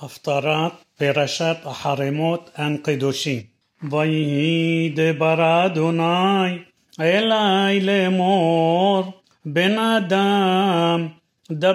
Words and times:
הפטרת 0.00 0.72
פרשת 0.98 1.56
החרמות 1.64 2.50
הקדושים. 2.56 3.42
ויהי 3.90 4.92
דבר 4.94 5.66
אדוני 5.66 6.58
אלי 7.00 7.80
לאמור 7.80 9.12
בן 9.44 9.78
אדם 9.78 11.08
דבר 11.50 11.72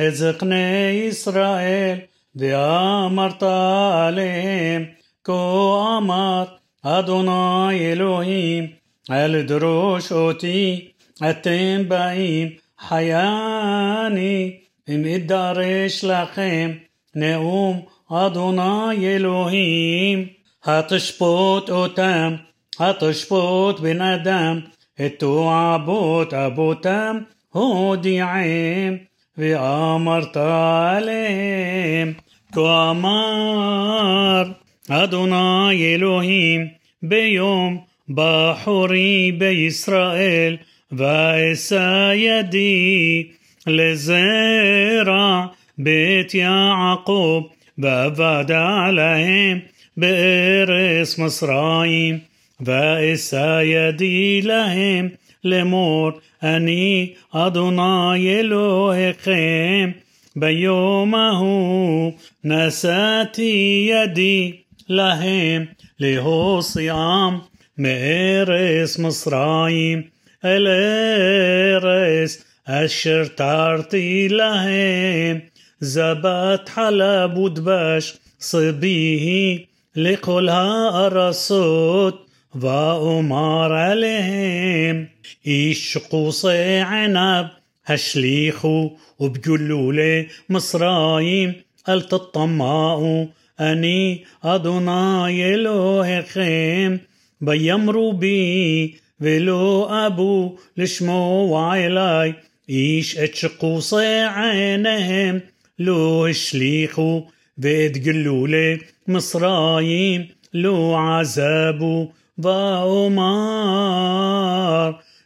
את 0.00 0.14
זקני 0.14 1.06
ישראל 1.08 1.98
ואמרת 2.36 3.42
עליהם 3.42 4.84
כה 5.24 5.98
אמר 5.98 6.44
אדוני 6.82 7.92
אלוהים 7.92 8.66
אל 9.10 9.42
דרוש 9.42 10.12
אותי 10.12 10.88
אתם 11.30 11.82
באים 11.88 12.48
חייני 12.78 14.56
אם 14.88 15.04
אדרש 15.04 16.04
לכם 16.04 16.72
נאום 17.14 17.82
אדוני 18.10 19.06
אלוהים 19.06 20.26
התשפוט 20.64 21.70
אותם 21.70 22.34
התשפוט 22.78 23.80
בן 23.80 24.00
אדם 24.00 24.60
את 25.06 25.14
תועבות 25.18 26.34
אבותם 26.34 27.18
הודיעם 27.50 28.96
ואמרת 29.38 30.36
עליהם 30.36 32.12
כה 32.52 32.90
אמר 32.90 34.42
אדוני 34.90 35.94
אלוהים 35.94 36.68
ביום 37.02 37.84
בחורי 38.08 39.32
בישראל 39.38 40.56
ואשא 40.92 42.10
ידי 42.14 43.30
לזרע 43.68 45.46
בית 45.78 46.34
יעקב 46.34 47.42
ועבד 47.78 48.44
עליהם 48.48 49.58
בארץ 49.96 51.18
מצרים 51.18 52.18
ואשא 52.60 53.60
ידי 53.64 54.42
להם 54.42 55.08
לאמור 55.44 56.10
אני 56.42 57.12
אדוני 57.32 58.40
אלוהיכם 58.40 59.90
ביום 60.36 61.14
ההוא 61.14 62.12
נשאתי 62.44 63.88
ידי 63.90 64.52
להם 64.88 65.64
להוציאם 66.00 67.38
מארץ 67.78 68.98
מצרים 68.98 70.02
אל 70.44 70.68
ארץ 70.68 72.44
أشر 72.69 73.25
تارتي 73.25 74.27
لهم 74.27 75.41
زبات 75.81 76.69
حلب 76.69 77.37
ودبش 77.37 78.13
صبيه 78.39 79.65
لقلها 79.95 81.05
أرسوت 81.05 82.19
وأمار 82.61 83.73
عليهم 83.73 85.07
إيش 85.47 85.97
قوصي 85.97 86.79
عنب 86.79 87.49
هشليخو 87.85 88.89
وبجلولي 89.19 90.27
مصرايم 90.49 91.53
التطماؤو 91.89 93.27
أني 93.59 94.25
أدوناي 94.43 95.55
إلهكم 95.55 96.99
بيمروا 97.41 98.13
بي 98.13 98.95
ولو 99.21 99.85
أبو 99.85 100.57
لشمو 100.77 101.45
وعيلاي 101.51 102.35
איש 102.68 103.16
את 103.16 103.34
שקוסי 103.34 103.96
עיניהם 104.36 105.38
לא 105.78 106.26
השליכו 106.30 107.26
ואת 107.58 107.96
גלולי 107.96 108.76
מצרים 109.08 110.24
לא 110.54 110.98
עזבו 111.20 112.12
ואומר 112.38 113.24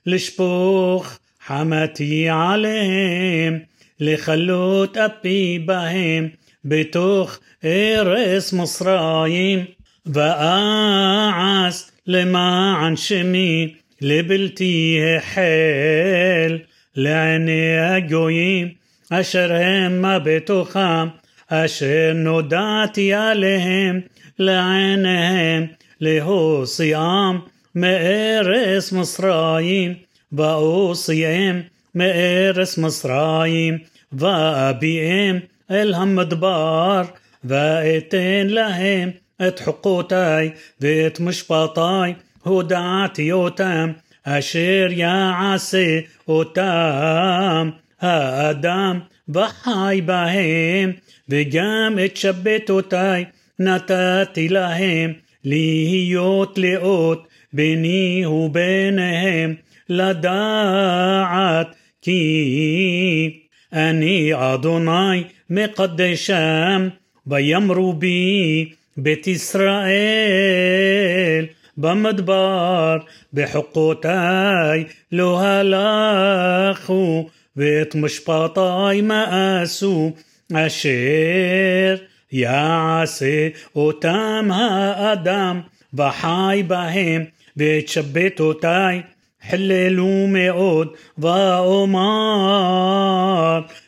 לשפוך 0.07 1.19
חמתי 1.47 2.29
עליהם 2.29 3.59
לכלות 4.01 4.97
אפי 4.97 5.59
בהם 5.67 6.29
בתוך 6.65 7.39
ארץ 7.65 8.53
מצרים 8.53 9.65
ואעש 10.07 11.83
למען 12.07 12.97
שמי 12.97 13.75
לבלתי 14.01 15.01
החל 15.17 16.59
לעיני 16.97 17.79
הגויים 17.79 18.69
אשר 19.11 19.53
המה 19.53 20.19
בתוכם 20.19 21.09
אשר 21.49 22.13
נודעתי 22.15 23.15
עליהם 23.15 24.01
לעיניהם 24.39 25.67
להוציאם 26.01 27.39
מארץ 27.75 28.93
מצרים 28.93 29.95
ואוציאם 30.33 31.61
מארץ 31.95 32.79
מצרים 32.79 33.79
ואביאם 34.13 35.39
אל 35.71 35.95
המדבר 35.95 37.03
ואתן 37.45 38.47
להם 38.47 39.11
את 39.49 39.61
חוקותיי 39.61 40.51
ואת 40.81 41.21
משפטיי 41.21 42.15
הודעתי 42.43 43.33
אותם 43.33 43.93
אשר 44.24 44.88
יעשה 44.90 46.00
אותם 46.28 47.70
האדם 48.02 49.00
וחי 49.30 50.02
בהם 50.06 50.92
וגם 51.30 51.98
את 52.06 52.18
שבתותיי 52.18 53.26
נתתי 53.60 54.50
להם 54.50 55.14
להיות 55.44 56.58
לאות 56.58 57.28
ביני 57.54 58.26
וביניהם 58.26 59.56
לדעת 59.90 61.76
כי 62.02 63.40
אני 63.74 64.32
אדוני 64.34 65.24
מקדשם 65.50 66.90
ויאמרו 67.28 67.94
בי 67.94 68.72
בית 68.98 69.28
ישראל 69.28 71.46
במדבר 71.77 72.99
בחוקותיי 73.33 74.85
לא 75.13 75.41
הלכו 75.41 77.29
ואת 77.57 77.95
משפטיי 77.95 79.01
מאסו 79.01 80.13
אשר 80.55 81.97
יעשה 82.33 83.49
אותם 83.77 84.49
האדם 84.53 85.61
וחי 85.95 86.63
בהם 86.67 87.25
ואת 87.57 87.89
שבתותיי 87.89 89.03
حللوا 89.41 90.29
מאוד 90.29 90.89
ואומר 91.19 92.09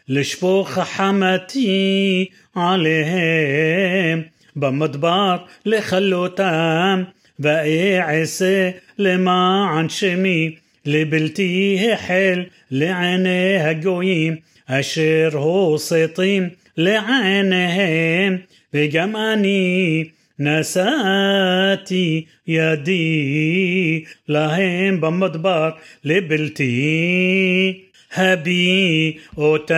לשפוך 0.08 0.70
חמתי 0.70 2.28
עליהם 2.54 4.22
במדבר 4.56 5.36
לכלותם 5.66 7.02
ואעשה 7.38 8.70
למען 8.98 9.88
שמי 9.88 10.56
לבלתי 10.86 11.78
החל 11.92 12.42
לעיני 12.70 13.56
הגויים 13.60 14.36
אשר 14.66 15.28
הוסטים 15.32 16.48
לעיניהם 16.76 18.36
וגם 18.74 19.16
אני 19.16 20.04
נשאתי 20.38 22.24
ידי 22.46 24.04
להם 24.28 25.00
במדבר 25.00 25.70
לבלתי 26.04 27.80
הביא 28.14 29.12
אותם 29.36 29.76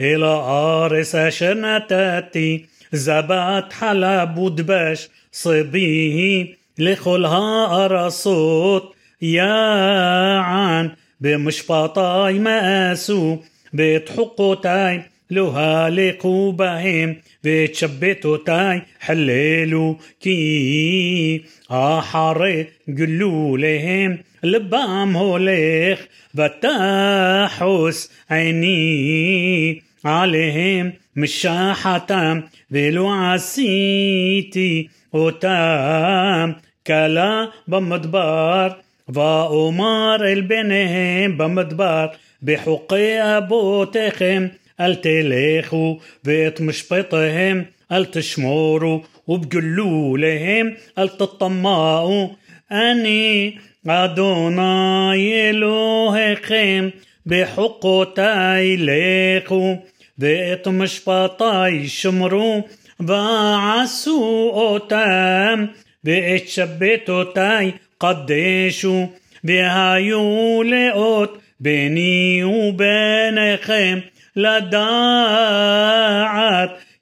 אל 0.00 0.22
הארץ 0.22 1.14
אשר 1.14 1.54
נתתי 1.54 2.64
زبات 2.93 3.73
حلب 3.73 4.37
ودبش 4.37 5.09
صبيين 5.31 6.55
لخلها 6.77 7.85
أرصوت 7.85 8.93
يعن 9.21 10.91
بمشبطاي 11.21 12.39
مقاسو 12.39 13.37
بتحقوتاي 13.73 15.01
لها 15.31 15.89
لقوا 15.89 16.51
بهم 16.51 17.15
بتشبتوا 17.43 18.37
تاي 18.37 18.81
حللوا 18.99 19.95
كي 20.21 21.43
أحر 21.71 22.65
قلو 22.87 23.57
لهم 23.57 24.17
لبام 24.43 25.17
هوليخ 25.17 26.07
بتاحوس 26.33 28.11
عيني 28.29 29.83
עליהם 30.04 30.90
משחתם 31.16 32.40
ולא 32.70 33.12
עשיתי 33.34 34.86
אותם 35.14 36.52
כלה 36.86 37.44
במדבר 37.68 38.68
ואומר 39.08 40.16
אל 40.20 40.40
בניהם 40.40 41.38
במדבר 41.38 42.06
בחוקי 42.42 43.16
אבותיכם 43.38 44.46
אל 44.80 44.94
תלכו 44.94 45.98
ואת 46.24 46.60
משפטיהם 46.60 47.62
אל 47.92 48.04
תשמורו 48.04 49.02
وبجلولهم 49.26 50.74
أل 50.98 51.08
تطمعوا 51.08 52.28
أني 52.72 53.58
أدوناي 53.86 55.50
إلهكم 55.50 56.90
בחוקותי 57.29 58.77
לכו, 58.77 59.77
ואת 60.19 60.67
משפטי 60.67 61.87
שמרו, 61.87 62.67
ועשו 62.99 64.51
אותם, 64.53 65.65
ואת 66.03 66.47
שבתותי 66.47 67.71
קדשו, 67.97 69.09
והיו 69.43 70.61
לאות 70.65 71.37
ביני 71.59 72.43
וביניכם 72.43 73.99
לדעת, 74.35 74.79